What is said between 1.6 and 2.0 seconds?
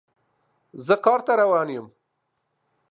یم